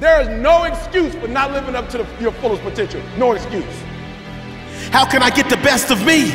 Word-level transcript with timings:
There 0.00 0.18
is 0.22 0.28
no 0.28 0.64
excuse 0.64 1.14
for 1.14 1.28
not 1.28 1.52
living 1.52 1.74
up 1.74 1.90
to 1.90 1.98
the, 1.98 2.06
your 2.22 2.32
fullest 2.32 2.62
potential. 2.62 3.02
No 3.18 3.32
excuse. 3.32 3.82
How 4.90 5.04
can 5.04 5.22
I 5.22 5.28
get 5.28 5.50
the 5.50 5.58
best 5.58 5.90
of 5.90 6.04
me? 6.06 6.30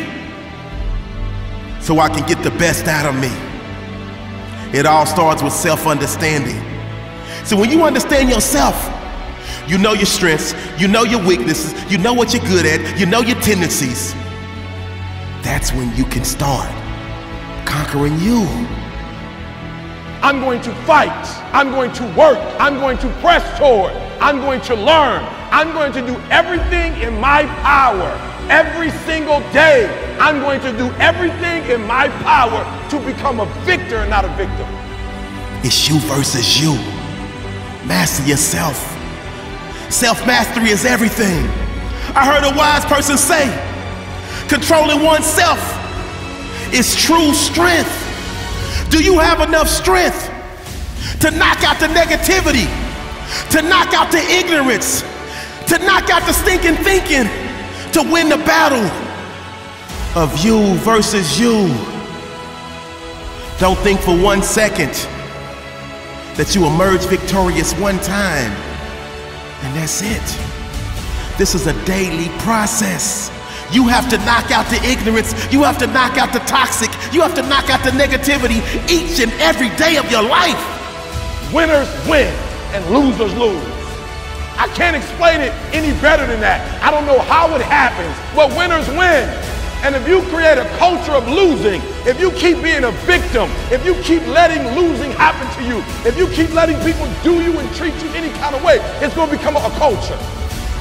So 1.81 1.97
I 1.97 2.07
can 2.09 2.27
get 2.27 2.43
the 2.43 2.51
best 2.51 2.85
out 2.85 3.07
of 3.07 3.19
me. 3.19 3.31
It 4.77 4.85
all 4.85 5.07
starts 5.07 5.41
with 5.41 5.51
self 5.51 5.87
understanding. 5.87 6.61
So 7.43 7.57
when 7.57 7.71
you 7.71 7.83
understand 7.83 8.29
yourself, 8.29 8.75
you 9.67 9.79
know 9.79 9.93
your 9.93 10.05
strengths, 10.05 10.53
you 10.79 10.87
know 10.87 11.03
your 11.03 11.25
weaknesses, 11.25 11.73
you 11.91 11.97
know 11.97 12.13
what 12.13 12.33
you're 12.33 12.43
good 12.43 12.67
at, 12.67 12.99
you 12.99 13.07
know 13.07 13.21
your 13.21 13.39
tendencies. 13.41 14.13
That's 15.41 15.71
when 15.73 15.95
you 15.95 16.05
can 16.05 16.23
start 16.23 16.69
conquering 17.65 18.19
you. 18.19 18.45
I'm 20.25 20.39
going 20.39 20.59
to 20.63 20.73
fight. 20.87 21.27
I'm 21.53 21.69
going 21.69 21.93
to 21.93 22.03
work. 22.17 22.39
I'm 22.59 22.79
going 22.79 22.97
to 22.97 23.09
press 23.21 23.45
toward. 23.59 23.93
I'm 24.19 24.39
going 24.39 24.59
to 24.61 24.73
learn. 24.73 25.23
I'm 25.51 25.71
going 25.71 25.93
to 25.93 26.01
do 26.01 26.15
everything 26.31 26.99
in 26.99 27.19
my 27.19 27.45
power 27.61 28.09
every 28.49 28.89
single 29.05 29.41
day. 29.53 29.85
I'm 30.19 30.39
going 30.39 30.61
to 30.61 30.75
do 30.79 30.89
everything 30.95 31.69
in 31.69 31.85
my 31.85 32.07
power 32.23 32.65
to 32.89 32.99
become 33.05 33.39
a 33.39 33.45
victor 33.65 33.97
and 33.97 34.09
not 34.09 34.25
a 34.25 34.29
victim. 34.29 34.65
It's 35.63 35.87
you 35.87 35.99
versus 35.99 36.59
you. 36.59 36.73
Master 37.87 38.25
yourself. 38.25 38.77
Self 39.91 40.25
mastery 40.25 40.69
is 40.69 40.85
everything. 40.85 41.45
I 42.15 42.25
heard 42.25 42.51
a 42.51 42.57
wise 42.57 42.83
person 42.85 43.15
say 43.15 43.45
controlling 44.49 45.03
oneself 45.03 45.61
is 46.73 46.95
true 46.95 47.31
strength. 47.35 48.04
Do 48.89 49.03
you 49.03 49.19
have 49.19 49.41
enough 49.41 49.67
strength 49.67 50.29
to 51.19 51.31
knock 51.31 51.63
out 51.63 51.79
the 51.79 51.87
negativity, 51.87 52.67
to 53.51 53.61
knock 53.61 53.93
out 53.93 54.11
the 54.11 54.21
ignorance, 54.21 55.01
to 55.67 55.79
knock 55.79 56.09
out 56.09 56.25
the 56.25 56.33
stinking 56.33 56.75
thinking, 56.83 57.25
to 57.91 58.01
win 58.11 58.29
the 58.29 58.37
battle 58.37 58.85
of 60.21 60.43
you 60.43 60.75
versus 60.79 61.39
you? 61.39 61.67
Don't 63.59 63.77
think 63.79 63.99
for 64.01 64.17
one 64.17 64.43
second 64.43 64.93
that 66.35 66.53
you 66.53 66.65
emerge 66.65 67.05
victorious 67.05 67.73
one 67.79 67.99
time 67.99 68.51
and 69.63 69.75
that's 69.75 70.01
it. 70.01 70.21
This 71.37 71.55
is 71.55 71.67
a 71.67 71.85
daily 71.85 72.29
process. 72.39 73.29
You 73.71 73.87
have 73.87 74.09
to 74.09 74.17
knock 74.19 74.51
out 74.51 74.69
the 74.69 74.81
ignorance. 74.83 75.33
You 75.51 75.63
have 75.63 75.77
to 75.79 75.87
knock 75.87 76.17
out 76.17 76.33
the 76.33 76.39
toxic. 76.39 76.91
You 77.13 77.21
have 77.21 77.35
to 77.35 77.43
knock 77.43 77.69
out 77.69 77.83
the 77.83 77.91
negativity 77.91 78.61
each 78.89 79.19
and 79.19 79.31
every 79.41 79.69
day 79.77 79.97
of 79.97 80.09
your 80.11 80.23
life. 80.23 80.59
Winners 81.53 81.89
win 82.07 82.33
and 82.73 82.85
losers 82.89 83.33
lose. 83.35 83.63
I 84.57 84.67
can't 84.73 84.95
explain 84.95 85.41
it 85.41 85.51
any 85.73 85.91
better 85.99 86.25
than 86.25 86.39
that. 86.39 86.63
I 86.81 86.89
don't 86.89 87.05
know 87.05 87.19
how 87.19 87.53
it 87.55 87.61
happens, 87.61 88.15
but 88.35 88.55
winners 88.55 88.87
win. 88.89 89.27
And 89.83 89.93
if 89.93 90.07
you 90.07 90.21
create 90.33 90.57
a 90.57 90.65
culture 90.77 91.11
of 91.11 91.27
losing, 91.27 91.81
if 92.07 92.19
you 92.19 92.31
keep 92.31 92.63
being 92.63 92.85
a 92.85 92.91
victim, 93.03 93.51
if 93.69 93.85
you 93.85 93.93
keep 94.01 94.25
letting 94.27 94.63
losing 94.73 95.11
happen 95.11 95.45
to 95.59 95.61
you, 95.67 95.83
if 96.07 96.17
you 96.17 96.27
keep 96.29 96.53
letting 96.53 96.79
people 96.81 97.05
do 97.21 97.43
you 97.43 97.59
and 97.59 97.67
treat 97.75 97.93
you 98.01 98.09
any 98.15 98.31
kind 98.39 98.55
of 98.55 98.63
way, 98.63 98.79
it's 99.03 99.13
going 99.13 99.29
to 99.29 99.37
become 99.37 99.57
a 99.57 99.69
culture. 99.77 100.17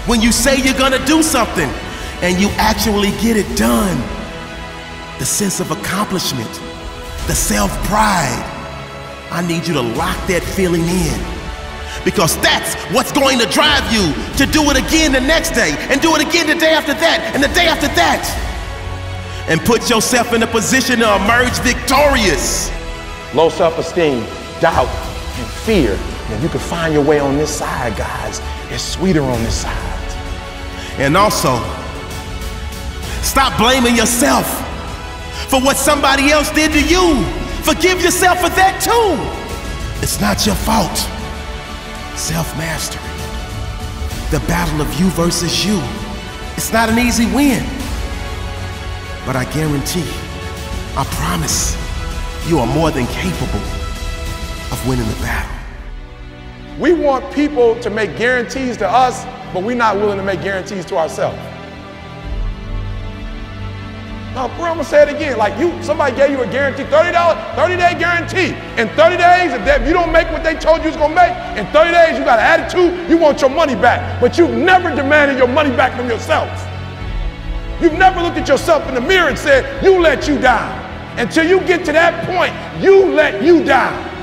When 0.07 0.21
you 0.21 0.33
say 0.33 0.57
you're 0.57 0.79
going 0.79 0.93
to 0.93 1.05
do 1.05 1.23
something, 1.23 1.69
and 2.25 2.41
you 2.41 2.49
actually 2.57 3.11
get 3.21 3.37
it 3.37 3.47
done. 3.55 3.99
The 5.19 5.27
sense 5.27 5.61
of 5.61 5.71
accomplishment, 5.71 6.51
the 7.27 7.35
self 7.35 7.71
pride. 7.85 8.51
I 9.31 9.47
need 9.47 9.67
you 9.67 9.75
to 9.75 9.83
lock 9.83 10.17
that 10.29 10.43
feeling 10.43 10.85
in 10.85 11.21
because 12.05 12.41
that's 12.41 12.77
what's 12.95 13.13
going 13.13 13.39
to 13.41 13.47
drive 13.47 13.85
you 13.93 14.15
to 14.39 14.47
do 14.51 14.63
it 14.71 14.77
again 14.77 15.13
the 15.13 15.21
next 15.21 15.51
day 15.51 15.75
and 15.91 16.01
do 16.01 16.15
it 16.15 16.27
again 16.27 16.47
the 16.47 16.55
day 16.55 16.73
after 16.73 16.95
that 16.95 17.33
and 17.35 17.43
the 17.43 17.49
day 17.49 17.67
after 17.67 17.89
that. 17.89 18.25
And 19.47 19.61
put 19.61 19.91
yourself 19.91 20.33
in 20.33 20.43
a 20.43 20.47
position 20.47 21.01
to 21.01 21.17
emerge 21.17 21.59
victorious. 21.61 22.71
Low 23.35 23.51
self 23.51 23.79
esteem, 23.79 24.25
doubt, 24.61 24.89
and 24.89 25.47
fear. 25.69 25.99
And 26.33 26.43
you 26.43 26.49
can 26.49 26.61
find 26.61 26.95
your 26.95 27.05
way 27.05 27.19
on 27.19 27.37
this 27.37 27.55
side, 27.55 27.99
guys. 27.99 28.41
It's 28.71 28.83
sweeter 28.83 29.21
on 29.21 29.43
this 29.43 29.61
side. 29.61 30.01
And 30.97 31.17
also, 31.19 31.61
Stop 33.25 33.59
blaming 33.59 33.97
yourself 33.97 34.47
for 35.49 35.59
what 35.59 35.79
somebody 35.79 36.31
else 36.31 36.51
did 36.51 36.73
to 36.73 36.83
you. 36.83 37.25
Forgive 37.65 38.03
yourself 38.03 38.39
for 38.39 38.51
that 38.51 38.79
too. 38.85 39.17
It's 40.03 40.21
not 40.21 40.45
your 40.45 40.55
fault. 40.55 40.95
Self 42.19 42.55
mastery. 42.59 43.01
The 44.31 44.47
battle 44.47 44.83
of 44.83 44.93
you 45.01 45.09
versus 45.11 45.65
you. 45.65 45.81
It's 46.57 46.71
not 46.71 46.91
an 46.91 46.99
easy 46.99 47.25
win. 47.35 47.65
But 49.25 49.37
I 49.37 49.51
guarantee, 49.55 50.07
I 50.95 51.05
promise, 51.17 51.75
you 52.47 52.59
are 52.59 52.67
more 52.67 52.91
than 52.91 53.07
capable 53.07 53.65
of 54.71 54.87
winning 54.87 55.09
the 55.09 55.17
battle. 55.23 55.51
We 56.79 56.93
want 56.93 57.33
people 57.33 57.81
to 57.81 57.89
make 57.89 58.19
guarantees 58.19 58.77
to 58.77 58.89
us, 58.89 59.25
but 59.55 59.63
we're 59.63 59.77
not 59.77 59.97
willing 59.97 60.19
to 60.19 60.25
make 60.25 60.43
guarantees 60.43 60.85
to 60.87 60.99
ourselves. 60.99 61.39
Bro, 64.35 64.43
I'm 64.43 64.57
gonna 64.59 64.83
say 64.85 65.03
it 65.03 65.15
again. 65.15 65.39
Like 65.39 65.57
you, 65.61 65.81
somebody 65.81 66.17
gave 66.17 66.31
you 66.31 66.43
a 66.43 66.47
guarantee, 66.51 66.83
$30, 66.83 67.55
30 67.55 67.77
day 67.77 67.95
guarantee. 67.97 68.49
In 68.81 68.89
30 68.97 69.17
days, 69.17 69.53
if, 69.53 69.65
if 69.65 69.87
you 69.87 69.95
don't 69.95 70.11
make 70.11 70.29
what 70.33 70.43
they 70.43 70.57
told 70.57 70.81
you 70.83 70.89
was 70.89 70.97
gonna 70.97 71.15
make, 71.15 71.31
in 71.57 71.65
30 71.73 71.93
days 71.93 72.19
you 72.19 72.25
got 72.25 72.41
an 72.41 72.61
attitude, 72.61 73.09
you 73.09 73.17
want 73.17 73.41
your 73.41 73.51
money 73.51 73.77
back. 73.77 74.21
But 74.21 74.37
you've 74.37 74.51
never 74.51 74.93
demanded 74.93 75.39
your 75.39 75.47
money 75.47 75.71
back 75.71 75.97
from 75.97 76.09
yourself. 76.09 76.51
You've 77.81 77.93
never 77.93 78.21
looked 78.21 78.37
at 78.37 78.49
yourself 78.49 78.89
in 78.89 78.95
the 78.97 79.01
mirror 79.01 79.29
and 79.29 79.39
said, 79.39 79.83
you 79.85 80.01
let 80.01 80.27
you 80.27 80.41
down. 80.41 80.83
Until 81.17 81.47
you 81.47 81.61
get 81.61 81.85
to 81.85 81.93
that 81.93 82.27
point, 82.27 82.53
you 82.83 83.07
let 83.15 83.41
you 83.41 83.65
down. 83.65 84.14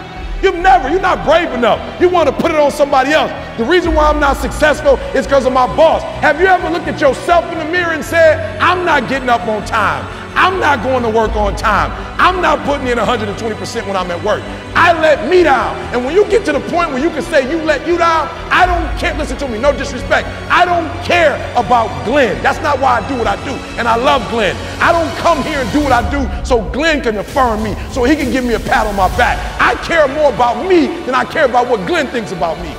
You've 0.42 0.56
never, 0.56 0.90
you're 0.90 1.02
not 1.02 1.26
brave 1.26 1.52
enough. 1.52 2.02
You 2.02 2.10
want 2.10 2.30
to 2.30 2.36
put 2.36 2.52
it 2.52 2.58
on 2.58 2.72
somebody 2.72 3.12
else. 3.12 3.32
The 3.58 3.66
reason 3.66 3.94
why 3.94 4.10
I'm 4.10 4.20
not 4.20 4.38
successful 4.38 4.98
is 5.16 5.26
because 5.26 5.46
of 5.46 5.54
my 5.54 5.68
boss. 5.76 6.02
Have 6.22 6.40
you 6.40 6.48
ever 6.48 6.70
looked 6.70 6.88
at 6.88 7.00
yourself 7.00 7.52
in 7.52 7.60
the 7.60 7.66
mirror 7.66 7.94
and 7.94 8.04
said, 8.04 8.60
I'm 8.60 8.86
not 8.86 9.08
getting 9.08 9.30
up 9.30 9.48
on 9.48 9.66
time? 9.66 10.21
I'm 10.36 10.60
not 10.60 10.84
going 10.84 11.04
to 11.04 11.10
work 11.10 11.36
on 11.36 11.56
time. 11.56 11.92
I'm 12.20 12.42
not 12.42 12.64
putting 12.66 12.88
in 12.88 12.98
120% 12.98 13.88
when 13.88 13.96
I'm 13.96 14.12
at 14.12 14.24
work. 14.24 14.42
I 14.76 14.94
let 15.02 15.30
me 15.30 15.44
down. 15.44 15.76
And 15.94 16.06
when 16.06 16.16
you 16.16 16.24
get 16.30 16.46
to 16.46 16.52
the 16.52 16.60
point 16.60 16.92
where 16.92 17.00
you 17.00 17.10
can 17.10 17.24
say 17.24 17.50
you 17.50 17.62
let 17.64 17.86
you 17.88 17.98
down, 17.98 18.30
I 18.52 18.66
don't 18.66 18.88
care. 19.00 19.18
Listen 19.18 19.38
to 19.40 19.48
me, 19.48 19.60
no 19.60 19.76
disrespect. 19.76 20.28
I 20.50 20.66
don't 20.66 20.88
care 21.04 21.36
about 21.58 21.90
Glenn. 22.06 22.42
That's 22.44 22.62
not 22.62 22.80
why 22.80 23.00
I 23.00 23.08
do 23.10 23.18
what 23.18 23.28
I 23.28 23.36
do. 23.44 23.52
And 23.78 23.88
I 23.88 23.96
love 23.96 24.28
Glenn. 24.30 24.56
I 24.82 24.92
don't 24.92 25.12
come 25.18 25.42
here 25.44 25.60
and 25.60 25.72
do 25.72 25.82
what 25.84 25.92
I 25.92 26.04
do 26.10 26.22
so 26.46 26.62
Glenn 26.72 27.02
can 27.02 27.18
affirm 27.18 27.64
me, 27.64 27.76
so 27.92 28.04
he 28.04 28.16
can 28.16 28.32
give 28.32 28.46
me 28.46 28.54
a 28.54 28.60
pat 28.60 28.88
on 28.88 28.96
my 28.96 29.10
back. 29.18 29.38
I 29.62 29.76
care 29.84 30.08
more 30.08 30.34
about 30.34 30.68
me 30.68 30.88
than 31.06 31.16
I 31.16 31.26
care 31.26 31.46
about 31.46 31.68
what 31.70 31.86
Glenn 31.88 32.08
thinks 32.08 32.32
about 32.32 32.58
me. 32.60 32.70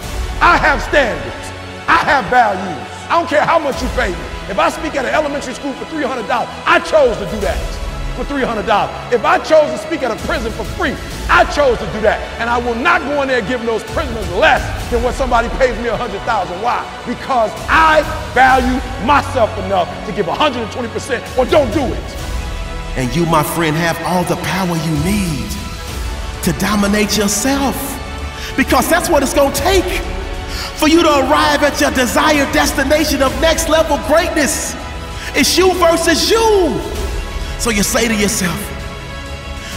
I 0.40 0.56
have 0.56 0.82
standards. 0.82 1.46
I 1.88 1.98
have 2.04 2.24
values. 2.26 2.88
I 3.08 3.18
don't 3.18 3.28
care 3.28 3.44
how 3.44 3.58
much 3.58 3.82
you 3.82 3.88
pay 3.88 4.10
me. 4.10 4.31
If 4.50 4.58
I 4.58 4.68
speak 4.70 4.96
at 4.96 5.04
an 5.04 5.14
elementary 5.14 5.54
school 5.54 5.72
for 5.74 5.84
$300, 5.86 6.26
I 6.66 6.80
chose 6.80 7.16
to 7.18 7.26
do 7.30 7.38
that 7.40 7.56
for 8.16 8.24
$300. 8.24 8.66
If 9.12 9.24
I 9.24 9.38
chose 9.38 9.70
to 9.70 9.78
speak 9.78 10.02
at 10.02 10.10
a 10.10 10.26
prison 10.26 10.52
for 10.52 10.64
free, 10.64 10.94
I 11.30 11.44
chose 11.54 11.78
to 11.78 11.86
do 11.92 12.00
that. 12.02 12.20
And 12.40 12.50
I 12.50 12.58
will 12.58 12.74
not 12.74 13.00
go 13.02 13.22
in 13.22 13.28
there 13.28 13.40
giving 13.40 13.66
those 13.66 13.82
prisoners 13.94 14.28
less 14.32 14.60
than 14.90 15.02
what 15.02 15.14
somebody 15.14 15.48
pays 15.56 15.78
me 15.78 15.88
100,000. 15.88 16.20
Why? 16.60 16.82
Because 17.06 17.50
I 17.68 18.02
value 18.34 18.76
myself 19.06 19.48
enough 19.64 19.88
to 20.06 20.12
give 20.12 20.26
120% 20.26 21.38
or 21.38 21.46
don't 21.46 21.72
do 21.72 21.84
it. 21.86 22.08
And 22.98 23.14
you, 23.16 23.24
my 23.26 23.42
friend, 23.42 23.74
have 23.76 23.96
all 24.04 24.24
the 24.24 24.36
power 24.42 24.76
you 24.76 24.94
need 25.04 25.48
to 26.44 26.52
dominate 26.58 27.16
yourself. 27.16 27.76
Because 28.56 28.90
that's 28.90 29.08
what 29.08 29.22
it's 29.22 29.32
going 29.32 29.52
to 29.52 29.60
take 29.60 30.11
for 30.82 30.88
you 30.88 31.00
to 31.00 31.08
arrive 31.08 31.62
at 31.62 31.80
your 31.80 31.92
desired 31.92 32.52
destination 32.52 33.22
of 33.22 33.30
next 33.40 33.68
level 33.68 33.98
greatness. 34.08 34.74
It's 35.32 35.56
you 35.56 35.72
versus 35.74 36.28
you. 36.28 36.76
So 37.60 37.70
you 37.70 37.84
say 37.84 38.08
to 38.08 38.14
yourself, 38.16 38.58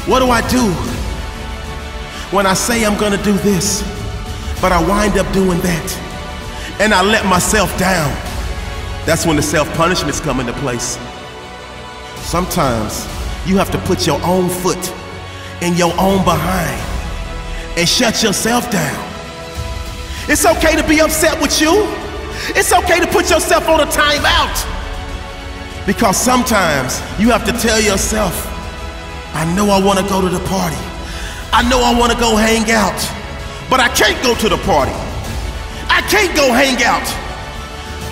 What 0.07 0.21
do 0.21 0.31
I 0.31 0.41
do 0.50 0.65
when 2.35 2.47
I 2.47 2.56
say 2.56 2.83
I'm 2.83 2.97
gonna 2.97 3.21
do 3.21 3.33
this, 3.33 3.83
but 4.59 4.71
I 4.71 4.81
wind 4.81 5.19
up 5.19 5.31
doing 5.31 5.59
that? 5.59 6.77
And 6.81 6.91
I 6.91 7.03
let 7.03 7.24
myself 7.27 7.69
down. 7.77 8.09
That's 9.06 9.27
when 9.27 9.35
the 9.35 9.44
self 9.44 9.71
punishments 9.75 10.19
come 10.19 10.39
into 10.39 10.53
place. 10.53 10.97
Sometimes 12.15 13.06
you 13.45 13.57
have 13.57 13.69
to 13.69 13.77
put 13.85 14.07
your 14.07 14.19
own 14.24 14.50
foot 14.50 14.91
in 15.62 15.75
your 15.75 15.94
own 16.00 16.24
behind 16.24 16.81
and 17.77 17.88
shut 17.88 18.24
yourself 18.24 18.71
down. 18.71 19.05
It's 20.27 20.45
okay 20.45 20.75
to 20.75 20.88
be 20.88 21.01
upset 21.01 21.39
with 21.39 21.62
you. 21.62 21.86
It's 22.57 22.74
okay 22.74 23.00
to 23.00 23.06
put 23.07 23.30
yourself 23.30 23.69
on 23.69 23.81
a 23.81 23.86
timeout. 23.86 24.57
Because 25.86 26.18
sometimes 26.18 27.00
you 27.19 27.30
have 27.30 27.45
to 27.45 27.51
tell 27.54 27.80
yourself, 27.80 28.33
I 29.36 29.45
know 29.56 29.69
I 29.69 29.80
want 29.80 30.00
to 30.00 30.06
go 30.10 30.22
to 30.22 30.30
the 30.30 30.44
party. 30.48 30.77
I 31.54 31.62
know 31.69 31.80
I 31.83 31.98
want 31.98 32.12
to 32.12 32.18
go 32.18 32.36
hang 32.36 32.72
out, 32.72 32.98
but 33.69 33.80
I 33.80 33.88
can't 33.89 34.22
go 34.24 34.33
to 34.33 34.50
the 34.50 34.57
party. 34.66 34.92
I 35.89 36.01
can't 36.10 36.36
go 36.36 36.51
hang 36.51 36.81
out 36.83 37.06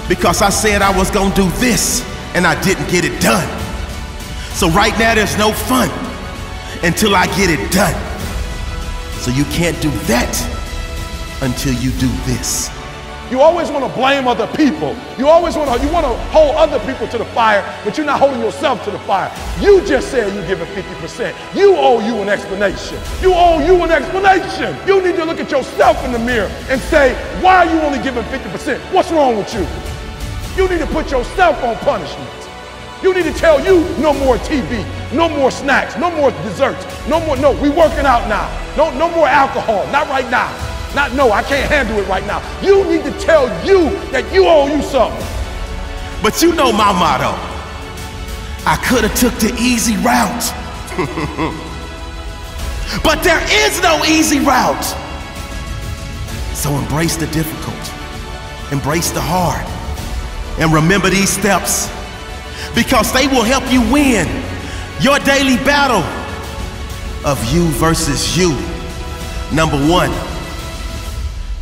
because 0.07 0.44
I 0.44 0.50
said 0.50 0.83
I 0.83 0.95
was 0.95 1.09
gonna 1.09 1.33
do 1.33 1.50
this 1.57 2.06
and 2.36 2.45
I 2.45 2.62
didn't 2.62 2.89
get 2.92 3.06
it 3.06 3.19
done. 3.21 3.48
So 4.54 4.69
right 4.69 4.98
now 5.00 5.16
there's 5.16 5.38
no 5.38 5.51
fun 5.51 5.89
until 6.83 7.16
I 7.16 7.25
get 7.36 7.50
it 7.50 7.71
done. 7.71 8.00
So 9.19 9.31
you 9.31 9.45
can't 9.45 9.81
do 9.81 9.89
that 10.06 10.52
until 11.44 11.74
you 11.74 11.92
do 12.00 12.07
this. 12.25 12.72
You 13.30 13.42
always 13.42 13.72
want 13.72 13.84
to 13.84 13.92
blame 13.98 14.28
other 14.28 14.48
people. 14.56 14.95
You 15.18 15.28
always 15.28 15.56
want 15.56 15.68
to 15.74 15.86
you 15.86 15.92
want 15.92 16.06
to 16.06 16.13
hold 16.30 16.56
other 16.56 16.80
people 16.86 17.07
to 17.07 17.18
the 17.18 17.25
fire, 17.25 17.63
but 17.84 17.98
you're 17.98 18.06
not 18.06 18.19
holding 18.19 18.40
yourself 18.40 18.84
to 18.86 18.92
the 18.92 19.00
fire. 19.00 19.31
You 19.60 19.84
just 19.86 20.12
said 20.12 20.31
you're 20.36 20.45
giving 20.45 20.68
50%. 20.68 21.56
You 21.56 21.75
owe 21.75 22.00
you 22.06 22.22
an 22.22 22.30
explanation. 22.30 23.00
You 23.22 23.34
owe 23.34 23.60
you 23.66 23.81
an 23.84 23.92
explanation. 23.92 24.78
You 24.88 25.01
need 25.01 25.16
to 25.16 25.25
look 25.25 25.40
at 25.40 25.50
yourself 25.50 26.04
in 26.06 26.12
the 26.12 26.19
mirror 26.19 26.48
and 26.69 26.80
say, 26.80 27.16
why 27.42 27.66
are 27.66 27.74
you 27.74 27.81
only 27.81 28.00
giving 28.00 28.24
50%? 28.25 28.80
What's 28.94 29.12
wrong 29.12 29.38
with 29.38 29.54
you? 29.54 29.66
You 30.56 30.69
need 30.69 30.80
to 30.80 30.88
put 30.94 31.10
yourself 31.10 31.62
on 31.63 31.75
punishment. 31.78 32.30
You 33.01 33.13
need 33.13 33.25
to 33.25 33.34
tell 33.34 33.60
you 33.60 33.81
no 33.98 34.13
more 34.13 34.38
TV, 34.38 34.86
no 35.12 35.28
more 35.28 35.50
snacks, 35.50 35.98
no 35.98 36.12
more 36.12 36.31
desserts, 36.44 36.86
no 37.07 37.19
more, 37.25 37.36
no, 37.38 37.51
we 37.51 37.69
working 37.69 38.06
out 38.06 38.30
now. 38.30 38.48
No, 38.78 38.95
no 38.98 39.10
more 39.10 39.28
alcohol, 39.28 39.86
not 39.92 40.07
right 40.07 40.30
now. 40.30 40.72
Not 40.95 41.13
no, 41.13 41.31
I 41.31 41.44
can't 41.44 41.69
handle 41.69 42.00
it 42.00 42.07
right 42.07 42.25
now. 42.25 42.42
You 42.62 42.84
need 42.86 43.04
to 43.04 43.12
tell 43.19 43.48
you 43.66 43.90
that 44.12 44.31
you 44.34 44.45
owe 44.45 44.68
you 44.68 44.81
something. 44.84 45.25
But 46.22 46.42
you 46.42 46.54
know 46.54 46.72
my 46.72 46.92
motto. 46.92 47.34
I 48.66 48.78
could 48.88 49.04
have 49.04 49.16
took 49.16 49.34
the 49.40 49.54
easy 49.60 49.98
route. 49.98 50.54
but 53.04 53.24
there 53.24 53.42
is 53.66 53.81
no 53.81 54.06
easy 54.06 54.40
route. 54.40 54.86
So 56.54 56.72
embrace 56.75 57.18
the 57.18 57.28
difficult. 57.28 57.75
Embrace 58.72 59.12
the 59.12 59.22
hard. 59.22 59.66
And 60.60 60.72
remember 60.72 61.10
these 61.10 61.30
steps 61.30 61.90
because 62.75 63.12
they 63.12 63.28
will 63.28 63.44
help 63.44 63.69
you 63.72 63.81
win 63.92 64.28
your 65.01 65.18
daily 65.19 65.57
battle 65.66 66.04
of 67.25 67.44
you 67.54 67.66
versus 67.80 68.38
you. 68.38 68.51
Number 69.51 69.78
one, 69.90 70.12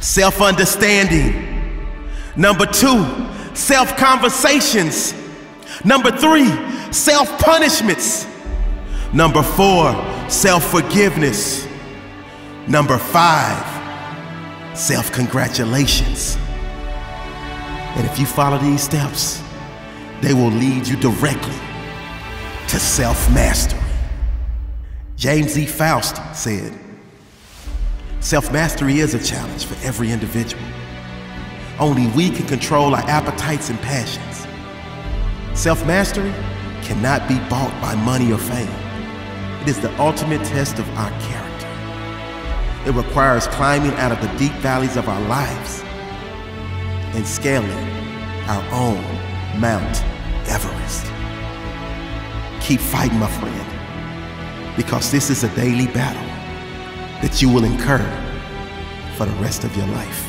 self 0.01 0.41
understanding. 0.41 1.47
Number 2.35 2.65
two, 2.65 3.05
self 3.53 3.95
conversations. 3.95 5.13
Number 5.85 6.11
three, 6.11 6.49
self 6.91 7.29
punishments. 7.39 8.27
Number 9.13 9.43
four, 9.43 9.93
self 10.29 10.63
forgiveness. 10.69 11.67
Number 12.67 12.97
five, 12.97 14.77
self 14.77 15.11
congratulations. 15.11 16.37
And 17.95 18.05
if 18.07 18.19
you 18.19 18.25
follow 18.25 18.57
these 18.57 18.81
steps, 18.81 19.41
they 20.21 20.33
will 20.33 20.51
lead 20.51 20.87
you 20.87 20.95
directly 20.97 21.55
to 22.69 22.79
self 22.79 23.29
mastery. 23.33 23.79
James 25.15 25.57
E. 25.57 25.65
Faust 25.65 26.19
said, 26.33 26.80
Self 28.21 28.51
mastery 28.51 28.99
is 28.99 29.15
a 29.15 29.19
challenge 29.19 29.65
for 29.65 29.73
every 29.83 30.11
individual. 30.11 30.63
Only 31.79 32.05
we 32.09 32.29
can 32.29 32.45
control 32.45 32.93
our 32.93 33.01
appetites 33.09 33.71
and 33.71 33.81
passions. 33.81 34.45
Self 35.59 35.83
mastery 35.87 36.31
cannot 36.83 37.27
be 37.27 37.39
bought 37.49 37.73
by 37.81 37.95
money 37.95 38.31
or 38.31 38.37
fame. 38.37 38.69
It 39.63 39.69
is 39.69 39.79
the 39.79 39.91
ultimate 39.99 40.45
test 40.45 40.77
of 40.77 40.87
our 40.99 41.09
character. 41.21 41.67
It 42.87 42.93
requires 42.93 43.47
climbing 43.47 43.93
out 43.93 44.11
of 44.11 44.21
the 44.21 44.37
deep 44.37 44.53
valleys 44.61 44.97
of 44.97 45.09
our 45.09 45.21
lives 45.21 45.81
and 47.15 47.27
scaling 47.27 47.71
our 48.47 48.63
own 48.71 49.01
Mount 49.59 50.03
Everest. 50.47 51.07
Keep 52.63 52.81
fighting, 52.81 53.17
my 53.17 53.27
friend, 53.27 54.77
because 54.77 55.09
this 55.11 55.31
is 55.31 55.43
a 55.43 55.55
daily 55.55 55.87
battle 55.87 56.30
that 57.21 57.41
you 57.41 57.49
will 57.49 57.63
incur 57.63 57.99
for 59.15 59.25
the 59.25 59.35
rest 59.41 59.63
of 59.63 59.75
your 59.77 59.87
life. 59.87 60.27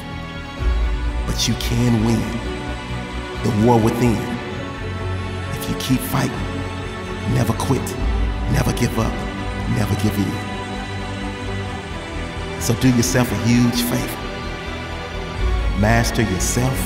But 1.26 1.48
you 1.48 1.54
can 1.54 2.04
win 2.04 2.20
the 3.42 3.66
war 3.66 3.78
within 3.80 4.16
if 5.54 5.70
you 5.70 5.76
keep 5.76 6.00
fighting, 6.00 6.36
never 7.34 7.52
quit, 7.54 7.82
never 8.52 8.72
give 8.72 8.98
up, 8.98 9.12
never 9.76 9.94
give 10.02 10.16
in. 10.18 10.52
So 12.60 12.74
do 12.74 12.88
yourself 12.94 13.30
a 13.30 13.36
huge 13.46 13.82
favor. 13.82 14.18
Master 15.80 16.22
yourself 16.22 16.78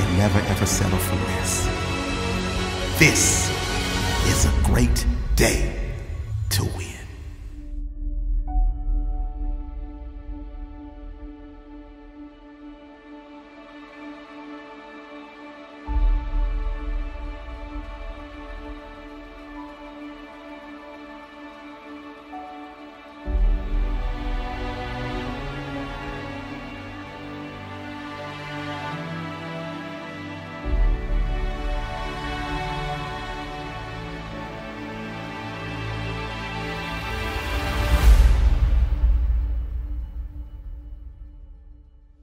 and 0.00 0.18
never 0.18 0.38
ever 0.48 0.66
settle 0.66 0.98
for 0.98 1.14
less. 1.14 1.66
This 2.98 3.50
is 4.26 4.46
a 4.46 4.52
great 4.64 5.06
day 5.36 5.94
to 6.50 6.64
win. 6.64 6.85